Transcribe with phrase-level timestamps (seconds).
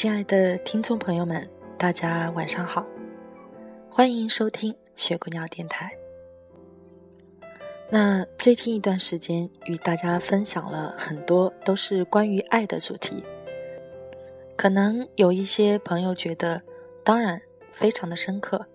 [0.00, 1.46] 亲爱的听众朋友们，
[1.76, 2.86] 大家晚上好，
[3.90, 5.92] 欢迎收听雪姑娘电台。
[7.90, 13.22] 那最近一段时间与大家分享了很多都是关于爱的主题，
[14.56, 16.62] 可能有一些朋友觉得，
[17.04, 17.38] 当然
[17.70, 18.68] 非常的深刻，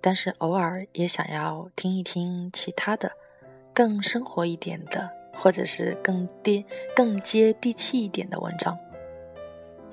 [0.00, 3.12] 但是偶尔也想要听一听其他的，
[3.72, 6.64] 更生活一点的，或者是更接
[6.96, 8.76] 更接地气一点的文章。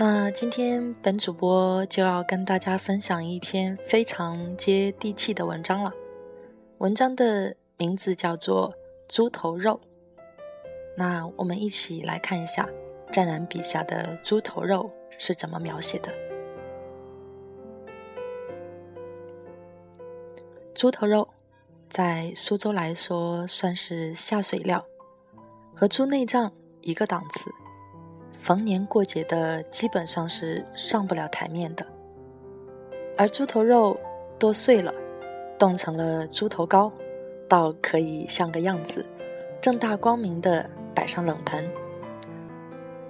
[0.01, 5.91] 那今天本主播就要跟大家分享一篇非常接地气的文章了。
[6.77, 8.71] 文章的名字叫做
[9.13, 9.81] 《猪头肉》。
[10.95, 12.65] 那我们一起来看一下
[13.11, 16.09] 湛然笔下的猪头肉是怎么描写的。
[20.73, 21.27] 猪头肉
[21.89, 24.85] 在苏州来说算是下水料，
[25.75, 27.51] 和猪内脏一个档次。
[28.39, 31.85] 逢年过节的基本上是上不了台面的，
[33.17, 33.99] 而猪头肉
[34.39, 34.91] 剁碎了，
[35.57, 36.91] 冻成了猪头糕，
[37.47, 39.05] 倒可以像个样子，
[39.61, 41.69] 正大光明的摆上冷盆。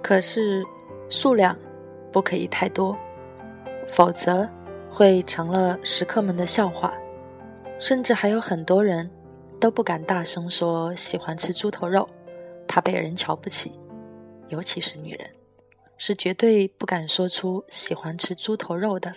[0.02, 0.64] 可是
[1.08, 1.56] 数量
[2.10, 2.96] 不可以太多，
[3.88, 4.46] 否则
[4.90, 6.92] 会成了食客们的笑话，
[7.78, 9.08] 甚至还有很多人
[9.60, 12.06] 都不敢大声说喜欢吃猪头肉，
[12.66, 13.72] 怕被人瞧不起。
[14.50, 15.30] 尤其是女人，
[15.96, 19.12] 是绝对不敢说出喜欢吃猪头肉的，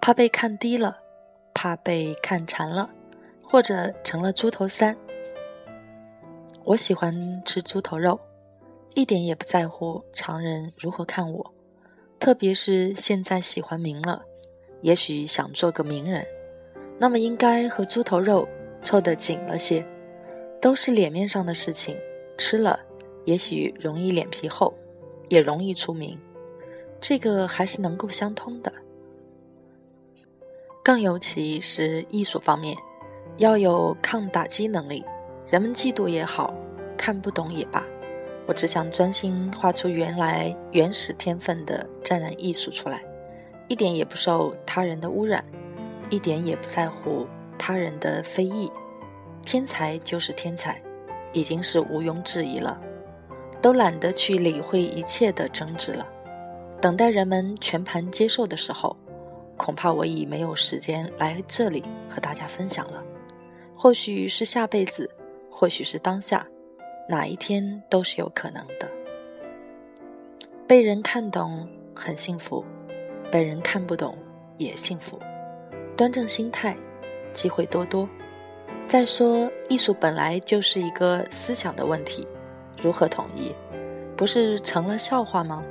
[0.00, 0.98] 怕被看低了，
[1.52, 2.88] 怕被看馋了，
[3.42, 4.96] 或者成了猪头三。
[6.64, 8.20] 我喜欢吃猪头肉，
[8.94, 11.54] 一点也不在乎常人如何看我，
[12.18, 14.22] 特别是现在喜欢名了，
[14.82, 16.24] 也许想做个名人，
[16.98, 18.46] 那么应该和猪头肉
[18.82, 19.84] 凑得紧了些，
[20.60, 21.96] 都是脸面上的事情，
[22.36, 22.78] 吃了。
[23.24, 24.74] 也许容易脸皮厚，
[25.28, 26.18] 也容易出名，
[27.00, 28.72] 这个还是能够相通的。
[30.82, 32.76] 更尤其是艺术方面，
[33.36, 35.04] 要有抗打击能力。
[35.48, 36.54] 人们嫉妒也好，
[36.96, 37.84] 看不懂也罢，
[38.46, 43.02] 我只想专心画出原来原始天分的湛然艺术出来，
[43.68, 45.44] 一点也不受他人的污染，
[46.08, 47.26] 一点也不在乎
[47.58, 48.70] 他人的非议。
[49.44, 50.80] 天才就是天才，
[51.32, 52.80] 已经是毋庸置疑了。
[53.60, 56.06] 都懒得去理会一切的争执了，
[56.80, 58.96] 等待人们全盘接受的时候，
[59.56, 63.02] 恐怕我已没有时间来这里和大家分享了。
[63.76, 65.10] 或许是下辈子，
[65.50, 66.46] 或许是当下，
[67.08, 68.90] 哪一天都是有可能的。
[70.66, 72.64] 被人看懂很幸福，
[73.30, 74.16] 被人看不懂
[74.56, 75.18] 也幸福。
[75.96, 76.76] 端正心态，
[77.34, 78.08] 机会多多。
[78.86, 82.26] 再说，艺术本来就是一个思想的问题。
[82.82, 83.54] 如何统一？
[84.16, 85.62] 不是成了笑话吗？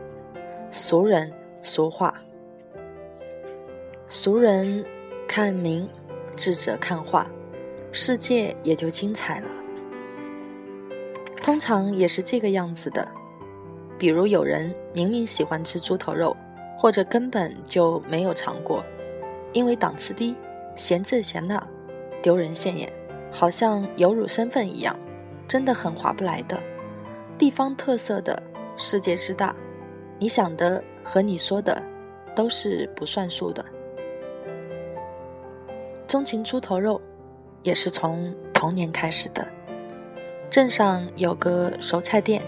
[0.72, 1.32] 俗人
[1.62, 2.14] 俗话，
[4.08, 4.84] 俗人
[5.28, 5.88] 看名，
[6.36, 7.28] 智者看画，
[7.92, 9.48] 世界也就精彩了。
[11.42, 13.08] 通常也是这个样子的。
[13.98, 16.36] 比如有人明明喜欢吃猪头肉，
[16.78, 18.84] 或者根本就没有尝过，
[19.52, 20.36] 因为档次低，
[20.76, 21.62] 嫌这嫌那，
[22.22, 22.92] 丢人现眼，
[23.32, 24.96] 好像有辱身份一样，
[25.48, 26.58] 真的很划不来的。
[27.40, 28.44] 地方特色的
[28.76, 29.56] 世界之大，
[30.20, 31.82] 你想的和你说的
[32.36, 33.64] 都是不算数的。
[36.06, 37.00] 钟情猪头肉，
[37.64, 39.48] 也是从童年开始的。
[40.50, 42.44] 镇上有个熟菜店，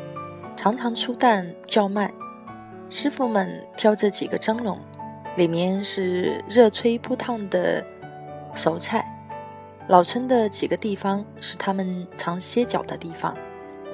[0.58, 2.14] 常常出蛋叫卖，
[2.90, 4.78] 师傅们挑着几个蒸笼，
[5.38, 7.82] 里面是热吹不烫的
[8.54, 9.08] 熟菜。
[9.88, 13.34] 老村的几个地方是他们常歇脚的地方。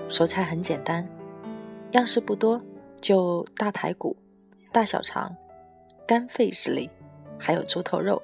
[0.09, 1.07] 熟菜很简单，
[1.91, 2.61] 样式不多，
[3.01, 4.15] 就大排骨、
[4.71, 5.35] 大小肠、
[6.07, 6.89] 肝肺之类，
[7.37, 8.21] 还有猪头肉。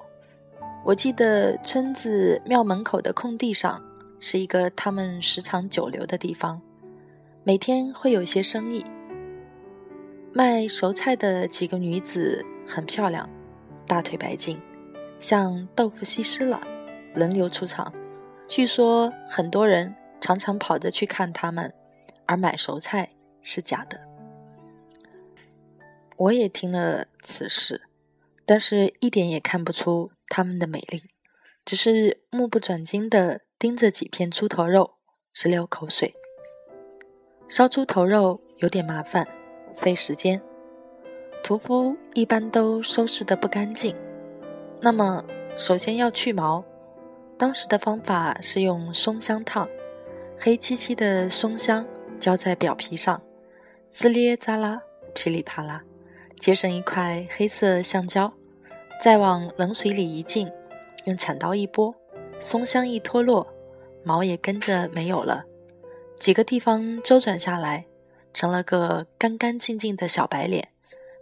[0.82, 3.82] 我记得村子庙门口的空地上
[4.18, 6.60] 是一个他们时常久留的地方，
[7.42, 8.84] 每天会有些生意。
[10.32, 13.28] 卖熟菜的几个女子很漂亮，
[13.86, 14.60] 大腿白净，
[15.18, 16.60] 像豆腐西施了，
[17.14, 17.92] 轮流出场。
[18.48, 19.94] 据说很多人。
[20.24, 21.74] 常常跑着去看他们，
[22.24, 23.10] 而买熟菜
[23.42, 24.00] 是假的。
[26.16, 27.82] 我也听了此事，
[28.46, 31.02] 但是一点也看不出他们的美丽，
[31.66, 34.94] 只是目不转睛地盯着几片猪头肉，
[35.34, 36.14] 直流口水。
[37.46, 39.28] 烧猪头肉有点麻烦，
[39.76, 40.40] 费时间，
[41.42, 43.94] 屠夫一般都收拾得不干净。
[44.80, 45.22] 那么，
[45.58, 46.64] 首先要去毛，
[47.36, 49.68] 当时的方法是用松香烫，
[50.38, 51.86] 黑漆漆的松香
[52.20, 53.20] 浇在表皮上，
[53.88, 54.82] 滋咧扎啦，
[55.14, 55.82] 噼里啪啦。
[56.38, 58.30] 结成一块黑色橡胶，
[59.00, 60.50] 再往冷水里一浸，
[61.06, 61.94] 用铲刀一拨，
[62.38, 63.46] 松香一脱落，
[64.02, 65.44] 毛也跟着没有了。
[66.16, 67.86] 几个地方周转下来，
[68.34, 70.68] 成了个干干净净的小白脸，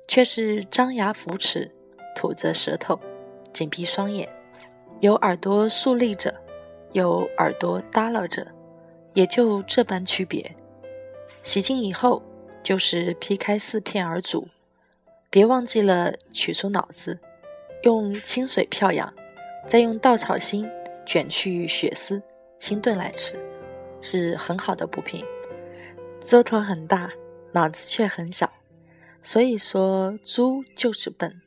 [0.08, 1.70] 却是张牙浮齿，
[2.16, 2.98] 吐着舌头，
[3.52, 4.28] 紧闭双眼，
[5.00, 6.34] 有耳朵竖立着，
[6.92, 8.44] 有耳朵耷拉着，
[9.14, 10.54] 也就这般区别。
[11.42, 12.22] 洗净以后，
[12.62, 14.48] 就是劈开四片而煮。
[15.28, 17.18] 别忘记了取出脑子，
[17.84, 19.12] 用清水漂养，
[19.66, 20.68] 再用稻草芯
[21.06, 22.22] 卷去血丝，
[22.58, 23.38] 清炖来吃，
[24.00, 25.24] 是很好的补品。
[26.20, 27.10] 猪头很大，
[27.52, 28.52] 脑子却很小，
[29.22, 31.40] 所以说猪就是笨。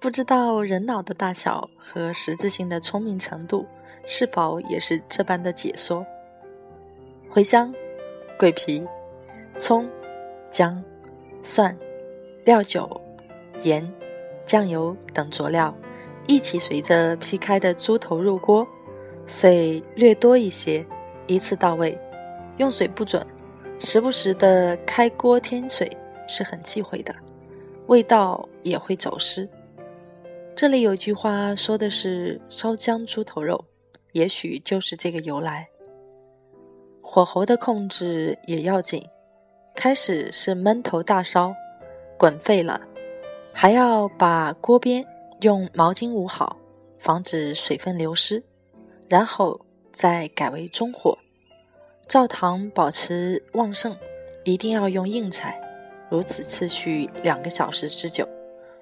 [0.00, 3.64] 不知道人脑的大小和实质性的聪明程度
[4.04, 6.04] 是否也是这般的解说？
[7.34, 7.74] 茴香、
[8.38, 8.86] 桂皮、
[9.56, 9.88] 葱、
[10.50, 10.82] 姜、
[11.42, 11.74] 蒜。
[12.44, 13.00] 料酒、
[13.62, 13.88] 盐、
[14.44, 15.72] 酱油等佐料
[16.26, 18.66] 一起随着劈开的猪头入锅，
[19.26, 20.84] 水略多一些，
[21.28, 21.96] 一次到位。
[22.58, 23.24] 用水不准，
[23.78, 25.88] 时不时的开锅添水
[26.28, 27.14] 是很忌讳的，
[27.86, 29.48] 味道也会走失。
[30.56, 33.64] 这里有句话说的是“烧姜猪头肉”，
[34.12, 35.68] 也许就是这个由来。
[37.02, 39.04] 火候的控制也要紧，
[39.74, 41.54] 开始是闷头大烧。
[42.16, 42.80] 滚沸了，
[43.52, 45.04] 还要把锅边
[45.40, 46.56] 用毛巾捂好，
[46.98, 48.40] 防止水分流失，
[49.08, 49.60] 然后
[49.92, 51.18] 再改为中火。
[52.06, 53.96] 灶膛保持旺盛，
[54.44, 55.60] 一定要用硬柴，
[56.08, 58.28] 如此持续两个小时之久。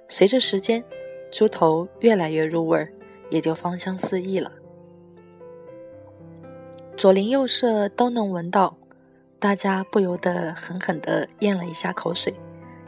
[0.07, 0.85] 随着时间，
[1.31, 2.93] 猪头越来越入味儿，
[3.31, 4.53] 也就芳香四溢了。
[7.01, 8.77] 左邻右舍都能闻到，
[9.39, 12.35] 大家不由得狠狠地咽了一下口水。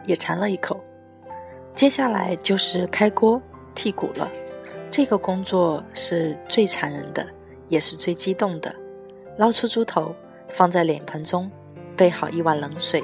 [0.05, 0.79] 也馋了一口，
[1.73, 3.41] 接下来就是开锅
[3.75, 4.31] 剔骨了。
[4.91, 7.27] 这个工作是最残忍的，
[7.69, 8.75] 也是最激动的。
[9.39, 10.15] 捞出猪头，
[10.47, 11.51] 放在脸盆中，
[11.97, 13.03] 备好一碗冷水，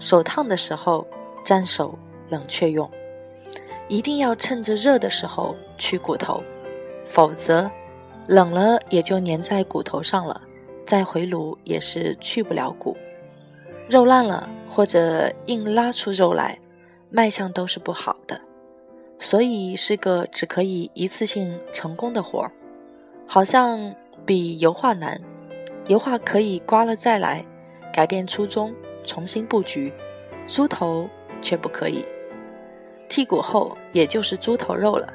[0.00, 1.06] 手烫的时候
[1.44, 1.96] 沾手，
[2.28, 2.90] 冷却用。
[3.86, 6.42] 一定要趁着热的时候去骨头，
[7.06, 7.70] 否则
[8.30, 10.40] 冷了也就粘在骨头上了，
[10.86, 12.96] 再回炉也是去不了骨。
[13.88, 16.56] 肉烂了，或者硬拉出肉来，
[17.10, 18.40] 卖相都是不好的，
[19.18, 22.52] 所以是个只可以一次性成功的活儿，
[23.26, 23.92] 好像
[24.24, 25.20] 比油画难。
[25.88, 27.44] 油画可以刮了再来，
[27.92, 28.72] 改变初衷，
[29.02, 29.92] 重新布局，
[30.46, 31.08] 猪头
[31.42, 32.04] 却不可以。
[33.08, 35.12] 剔骨后，也就是猪头肉了，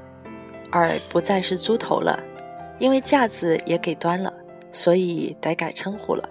[0.69, 2.21] 而不再是猪头了，
[2.79, 4.33] 因为架子也给端了，
[4.71, 6.29] 所以得改称呼了。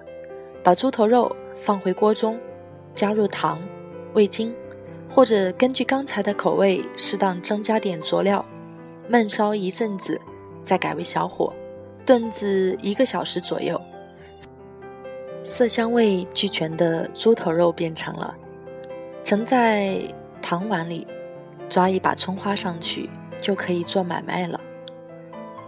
[0.63, 1.35] 把猪头肉。
[1.57, 2.39] 放回锅中，
[2.97, 3.63] 加入糖、
[4.13, 4.53] 味精，
[5.09, 8.45] 或者根据刚才的口味适当增加点佐料，
[9.09, 10.21] 焖烧一阵子，
[10.65, 11.55] 再改为小火
[12.05, 13.81] 炖至一个小时左右，
[15.45, 18.35] 色香味俱全的猪头肉变成了。
[19.23, 19.97] 盛在
[20.43, 21.07] 糖碗里，
[21.71, 23.09] 抓一把葱花上去，
[23.41, 24.61] 就可以做买卖了。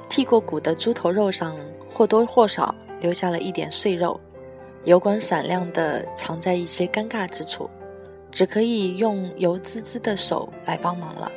[0.08, 1.56] 剔过骨的猪头肉上
[1.92, 4.20] 或多或少留下了一点碎肉。
[4.84, 7.68] 油光闪亮的藏在一些尴尬之处，
[8.30, 11.30] 只可以用油滋滋的手来帮忙了。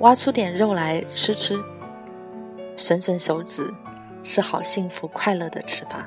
[0.00, 1.56] 挖出点肉来吃吃，
[2.76, 3.72] 吮吮手指，
[4.22, 6.06] 是好幸福快乐的吃法。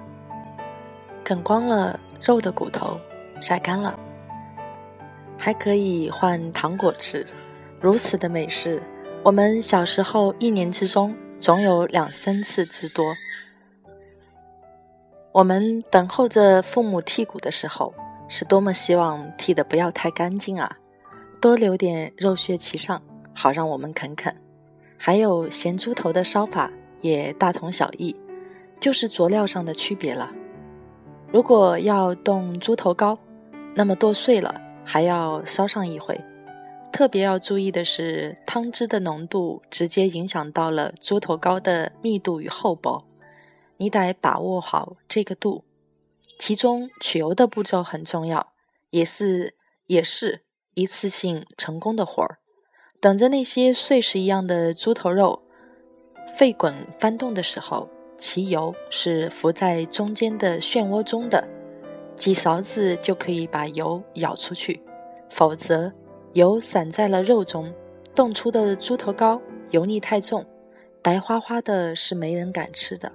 [1.24, 3.00] 啃光了肉的骨头，
[3.40, 3.98] 晒干了，
[5.38, 7.26] 还可以换糖果吃。
[7.80, 8.82] 如此的美事，
[9.24, 13.16] 我们小时候一年之中总有两三次之多。
[15.32, 17.94] 我们等候着父母剔骨的时候，
[18.28, 20.78] 是多么希望剔的不要太干净啊，
[21.40, 23.02] 多留点肉血其上，
[23.34, 24.36] 好让我们啃啃。
[24.98, 26.70] 还有咸猪头的烧法
[27.00, 28.14] 也大同小异，
[28.82, 30.30] 就是佐料上的区别了。
[31.32, 33.18] 如果要冻猪头膏，
[33.76, 36.20] 那么剁碎了还要烧上一回。
[36.92, 43.06] 特别要注意的是，汤汁的浓度直接影响到了猪头膏的密度与厚薄。
[43.78, 45.64] 你得把握好这个度，
[46.38, 48.52] 其中取油的步骤很重要，
[48.90, 49.56] 也是
[49.86, 50.42] 也是
[50.74, 52.40] 一次性成功的活儿，
[53.00, 55.44] 等着那些碎石一样的猪头肉
[56.36, 61.48] 沸滚翻动的时候，其油是浮在中间的漩涡中的，
[62.18, 64.84] 几勺子就可以把油舀出去，
[65.30, 65.94] 否则
[66.40, 67.70] 油散在了肉中，
[68.16, 69.42] 冻出的猪头膏
[69.72, 70.46] 油腻太重，
[71.02, 73.12] 白花花的，是没人敢吃的。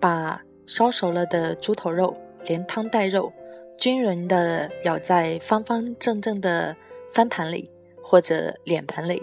[0.00, 2.16] 把烧熟了的猪头肉
[2.46, 3.30] 连汤带肉。
[3.78, 6.76] 均匀地舀在方方正正的
[7.12, 7.68] 翻盘里
[8.00, 9.22] 或者脸盆里，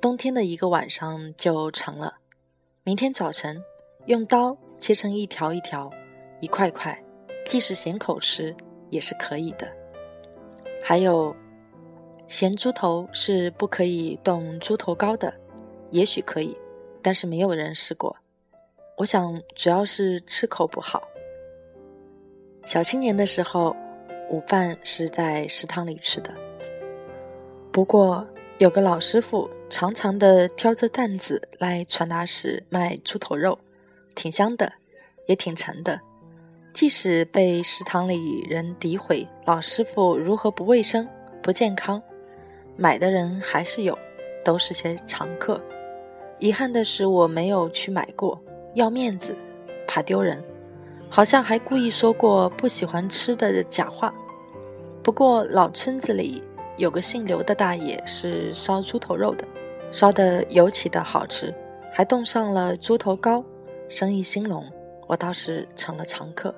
[0.00, 2.14] 冬天的一个晚上就成了。
[2.84, 3.62] 明天早晨
[4.06, 5.90] 用刀切成一条一条、
[6.40, 7.00] 一块块，
[7.44, 8.56] 即使咸口吃
[8.88, 9.70] 也是可以的。
[10.82, 11.34] 还有，
[12.26, 15.32] 咸猪头是不可以冻猪头膏的，
[15.90, 16.56] 也许可以，
[17.00, 18.16] 但是没有人试过。
[18.96, 21.02] 我想主要是吃口不好。
[22.66, 23.76] 小青年的时候。
[24.30, 26.34] 午饭是在食堂里吃的，
[27.70, 33.58] 不过有个老师傅长长的挑着担子来传达室卖猪头肉，
[34.14, 34.72] 挺香的，
[35.26, 36.00] 也挺沉的。
[36.72, 41.06] 即使被食堂里人诋毁老师傅如何不卫生、
[41.42, 42.02] 不健康，
[42.76, 43.96] 买的人还是有，
[44.42, 45.60] 都是些常客。
[46.38, 48.40] 遗憾的是我没有去买过，
[48.74, 49.36] 要面子，
[49.86, 50.42] 怕丢人，
[51.10, 54.12] 好像还故意说过不喜欢吃的假话。
[55.02, 56.42] 不过老村子里
[56.78, 59.46] 有个姓刘的大爷是烧猪头肉的，
[59.90, 61.54] 烧的尤其的好吃，
[61.92, 63.44] 还冻上了猪头膏，
[63.88, 64.64] 生意兴隆，
[65.06, 66.52] 我倒是成了常客。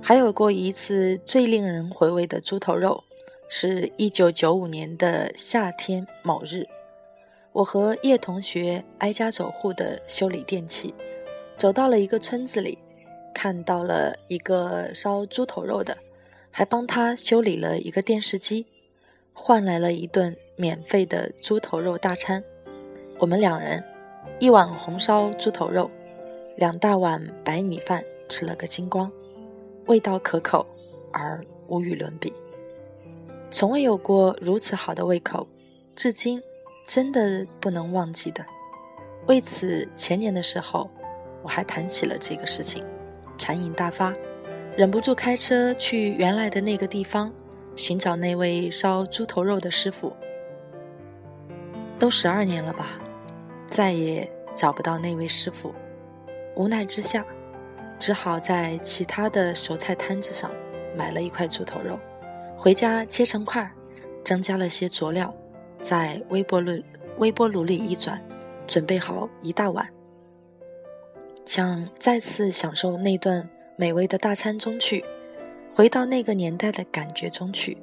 [0.00, 3.04] 还有过一次最令人回味的猪头肉，
[3.48, 6.66] 是一九九五年的夏天某日，
[7.52, 10.94] 我和叶同学挨家走户的修理电器，
[11.56, 12.78] 走到了一个村子里，
[13.34, 15.96] 看到了一个烧猪头肉的。
[16.50, 18.66] 还帮他修理了一个电视机，
[19.32, 22.42] 换来了一顿免费的猪头肉大餐。
[23.18, 23.84] 我们两人
[24.40, 25.88] 一碗红烧猪头肉，
[26.56, 29.12] 两大碗白米饭，吃了个精光，
[29.88, 30.64] 味道可口
[31.12, 32.32] 而无与伦比。
[33.50, 35.48] 从未有过如此好的胃口，
[35.96, 36.42] 至今
[36.86, 38.44] 真的不能忘记的。
[39.26, 40.90] 为此，前年的时候
[41.42, 42.84] 我还谈起了这个事情，
[43.38, 44.14] 馋瘾大发。
[44.76, 47.32] 忍不住开车去原来的那个地方，
[47.74, 50.12] 寻找那位烧猪头肉的师傅。
[51.98, 53.00] 都十二年了吧，
[53.66, 55.74] 再也找不到那位师傅。
[56.54, 57.26] 无奈之下，
[57.98, 60.50] 只好在其他的熟菜摊子上
[60.96, 61.98] 买了一块猪头肉，
[62.56, 63.70] 回家切成块，
[64.24, 65.34] 增加了些佐料，
[65.82, 66.82] 在微波炉
[67.18, 68.22] 微波炉里一转，
[68.66, 69.88] 准备好一大碗，
[71.44, 73.48] 想再次享受那顿。
[73.80, 75.04] 美味的大餐中去，
[75.72, 77.78] 回到那个年代的感觉中去。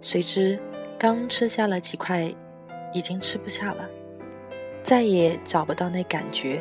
[0.00, 0.58] 谁知
[0.98, 2.34] 刚吃下了几块，
[2.92, 3.88] 已经吃不下了，
[4.82, 6.60] 再也找不到那感觉，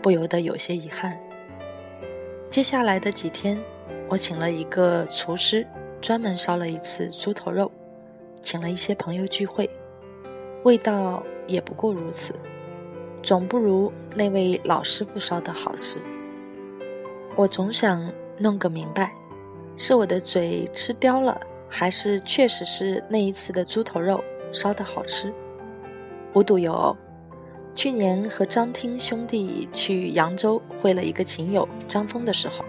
[0.00, 1.18] 不由得有些遗憾。
[2.50, 3.62] 接下来的几天，
[4.08, 5.66] 我请了一个厨师，
[6.00, 7.70] 专门烧了一次猪头肉，
[8.40, 9.68] 请了一些朋友聚会，
[10.64, 12.34] 味道也不过如此，
[13.22, 16.00] 总不如那位老师傅烧的好吃。
[17.36, 19.12] 我总想弄个明白，
[19.76, 21.38] 是我的嘴吃刁了，
[21.68, 25.30] 还是确实是那一次的猪头肉烧的好吃？
[26.32, 26.96] 无独有偶，
[27.78, 32.64] 去年和张听兄弟去扬州会了一个琴友张峰的时候，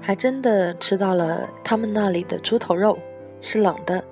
[0.00, 2.98] 还真的吃到了他们那里的猪头肉，
[3.40, 4.02] 是冷的，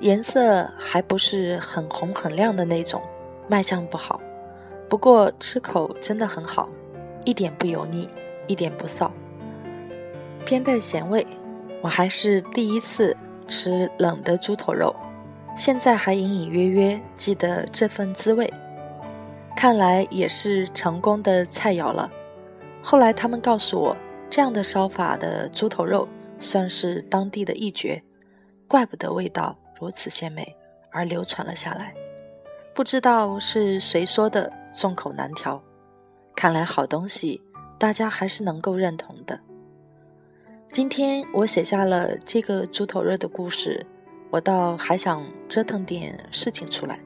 [0.00, 3.00] 颜色还不是很红很亮的那种，
[3.46, 4.20] 卖相不好，
[4.88, 6.68] 不过吃口真的很好，
[7.24, 8.08] 一点不油腻，
[8.48, 9.08] 一点不臊。
[10.44, 11.24] 偏带咸味，
[11.80, 14.92] 我还是第一次吃冷的猪头肉，
[15.54, 18.52] 现在还隐隐约约记得这份滋味。
[19.56, 22.10] 看来也是成功的菜肴了。
[22.82, 23.96] 后来他们告诉我，
[24.28, 26.08] 这样的烧法的猪头肉
[26.38, 28.02] 算是当地的一绝，
[28.68, 30.54] 怪不得味道如此鲜美
[30.90, 31.94] 而流传了下来。
[32.74, 35.62] 不知道是谁说的，众口难调。
[36.34, 37.40] 看来好东西，
[37.78, 39.40] 大家还是能够认同的。
[40.72, 43.86] 今天我写下了这个猪头肉的故事，
[44.30, 46.98] 我倒还想折腾点事情出来。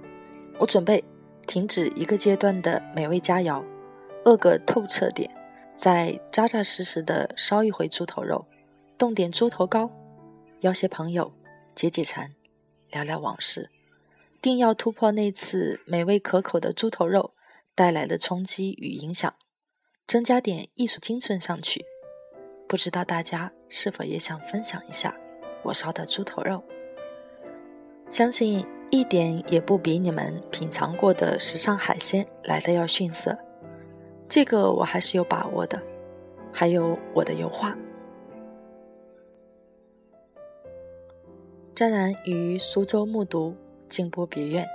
[0.58, 1.04] 我准备
[1.48, 3.64] 停止一个阶段的美味佳肴，
[4.24, 5.28] 饿个透彻点，
[5.74, 8.46] 再扎扎实实的烧一回猪头肉，
[8.98, 9.90] 冻点猪头膏，
[10.60, 11.32] 邀些朋友
[11.74, 12.34] 解解馋，
[12.90, 13.70] 聊聊往事，
[14.42, 17.32] 定要突破那次美味可口的猪头肉
[17.74, 19.34] 带来的冲击与影响，
[20.06, 21.86] 增加点艺术精神上去。
[22.68, 25.16] 不知道大家是否也想分享一下
[25.62, 26.62] 我烧的猪头肉？
[28.10, 33.36] 相信一点也不比你们品尝过的时尚海鲜来的要逊色。
[34.28, 35.80] 这个我还是有把握的。
[36.50, 37.76] 还有我的油画。
[41.74, 43.54] 张然于苏州木渎
[43.88, 44.66] 静波别院，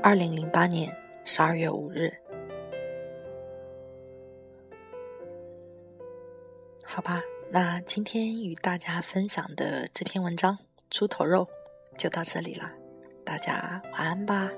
[0.00, 2.10] 二零零八年十二月五日。
[6.84, 7.20] 好吧，
[7.50, 10.54] 那今天与大家分享的这篇文章
[10.88, 11.46] 《猪头肉》
[11.98, 12.70] 就到这里了，
[13.24, 14.50] 大家晚安吧。